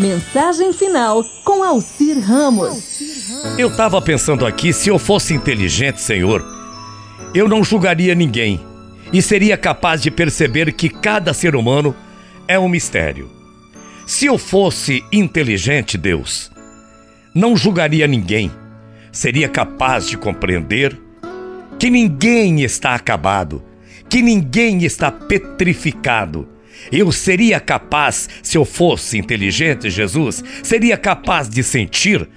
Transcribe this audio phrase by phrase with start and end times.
[0.00, 3.02] Mensagem final com Alcir Ramos.
[3.58, 6.42] Eu estava pensando aqui, se eu fosse inteligente, Senhor,
[7.34, 8.58] eu não julgaria ninguém
[9.12, 11.94] e seria capaz de perceber que cada ser humano
[12.48, 13.30] é um mistério.
[14.06, 16.50] Se eu fosse inteligente, Deus,
[17.34, 18.50] não julgaria ninguém,
[19.12, 20.98] seria capaz de compreender
[21.78, 23.62] que ninguém está acabado,
[24.08, 26.48] que ninguém está petrificado.
[26.90, 32.28] Eu seria capaz, se eu fosse inteligente, Jesus, seria capaz de sentir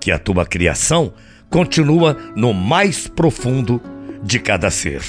[0.00, 1.12] que a tua criação
[1.50, 3.80] continua no mais profundo
[4.22, 5.02] de cada ser.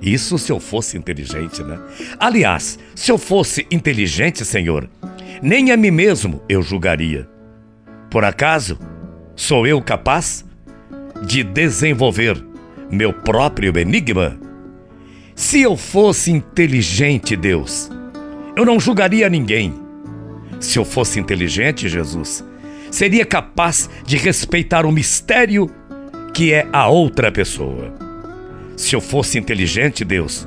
[0.00, 1.78] Isso se eu fosse inteligente, né?
[2.18, 4.90] Aliás, se eu fosse inteligente, Senhor,
[5.40, 7.28] nem a mim mesmo eu julgaria.
[8.10, 8.78] Por acaso,
[9.36, 10.44] sou eu capaz
[11.24, 12.44] de desenvolver
[12.90, 14.38] meu próprio enigma?
[15.34, 17.90] Se eu fosse inteligente, Deus,
[18.56, 19.74] eu não julgaria ninguém.
[20.60, 22.44] Se eu fosse inteligente, Jesus,
[22.90, 25.70] seria capaz de respeitar o mistério
[26.32, 27.92] que é a outra pessoa.
[28.76, 30.46] Se eu fosse inteligente, Deus,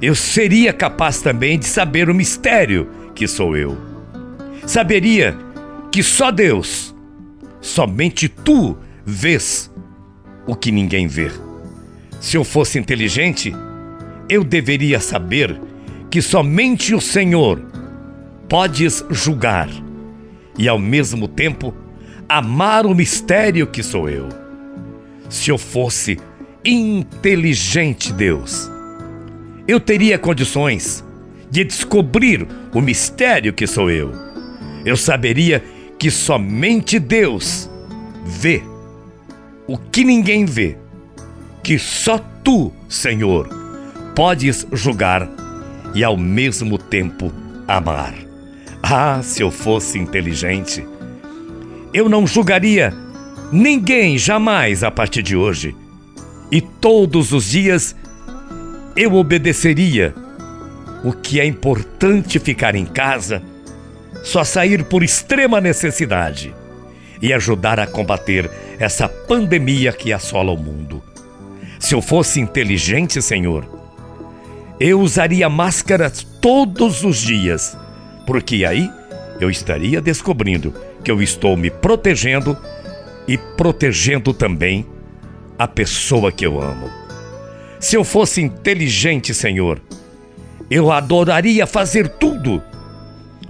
[0.00, 3.76] eu seria capaz também de saber o mistério que sou eu.
[4.66, 5.36] Saberia
[5.90, 6.94] que só Deus,
[7.60, 9.72] somente tu vês
[10.46, 11.30] o que ninguém vê.
[12.20, 13.54] Se eu fosse inteligente,
[14.28, 15.58] eu deveria saber
[16.16, 17.62] que somente o Senhor
[18.48, 19.68] podes julgar
[20.56, 21.74] e ao mesmo tempo
[22.26, 24.26] amar o mistério que sou eu.
[25.28, 26.18] Se eu fosse
[26.64, 28.66] inteligente, Deus,
[29.68, 31.04] eu teria condições
[31.50, 34.10] de descobrir o mistério que sou eu.
[34.86, 35.62] Eu saberia
[35.98, 37.68] que somente Deus
[38.24, 38.62] vê
[39.66, 40.78] o que ninguém vê,
[41.62, 43.50] que só tu, Senhor,
[44.14, 45.44] podes julgar
[45.96, 47.32] e ao mesmo tempo
[47.66, 48.14] amar.
[48.82, 50.86] Ah, se eu fosse inteligente,
[51.92, 52.92] eu não julgaria
[53.50, 55.74] ninguém jamais a partir de hoje.
[56.52, 57.96] E todos os dias
[58.94, 60.14] eu obedeceria.
[61.02, 63.42] O que é importante ficar em casa,
[64.22, 66.54] só sair por extrema necessidade
[67.22, 71.02] e ajudar a combater essa pandemia que assola o mundo.
[71.80, 73.75] Se eu fosse inteligente, Senhor,
[74.78, 77.76] eu usaria máscaras todos os dias
[78.26, 78.90] porque aí
[79.40, 82.56] eu estaria descobrindo que eu estou me protegendo
[83.28, 84.84] e protegendo também
[85.56, 86.90] a pessoa que eu amo.
[87.78, 89.80] Se eu fosse inteligente, Senhor,
[90.68, 92.60] eu adoraria fazer tudo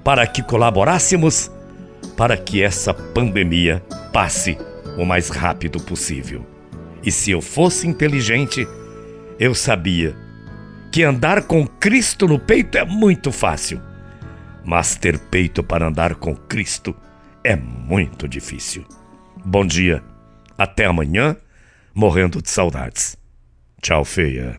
[0.05, 1.51] para que colaborássemos
[2.17, 3.83] para que essa pandemia
[4.13, 4.59] passe
[4.99, 6.45] o mais rápido possível.
[7.03, 8.67] E se eu fosse inteligente,
[9.39, 10.15] eu sabia
[10.97, 13.83] que andar com Cristo no peito é muito fácil
[14.65, 16.97] mas ter peito para andar com Cristo
[17.45, 18.83] é muito difícil.
[19.45, 20.03] Bom dia,
[20.57, 21.37] até amanhã,
[21.95, 23.15] morrendo de saudades.
[23.83, 24.59] Tchau, feia.